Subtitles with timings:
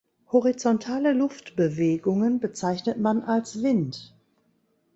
[0.31, 4.15] Horizontale Luftbewegungen bezeichnet man als Wind.